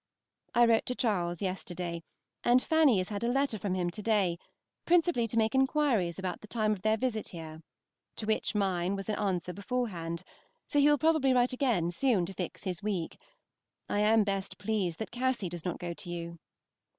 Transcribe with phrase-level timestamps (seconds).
[0.55, 2.01] I wrote to Charles yesterday,
[2.43, 4.39] and Fanny has had a letter from him to day,
[4.83, 7.61] principally to make inquiries about the time of their visit here,
[8.15, 10.23] to which mine was an answer beforehand;
[10.65, 13.19] so he will probably write again soon to fix his week.
[13.87, 16.39] I am best pleased that Cassy does not go to you.